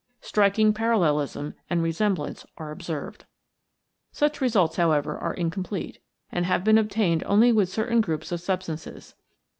Striking 0.21 0.73
parallelism 0.73 1.53
and 1.69 1.83
resemblance 1.83 2.43
are 2.57 2.71
observed. 2.71 3.25
Such 4.11 4.41
results, 4.41 4.77
however, 4.77 5.15
are 5.15 5.35
incomplete, 5.35 5.99
and 6.31 6.43
have 6.47 6.63
been 6.63 6.79
obtained 6.79 7.23
only 7.27 7.51
with 7.51 7.69
certain 7.69 8.01
groups 8.01 8.31
of 8.31 8.41
substances. 8.41 9.13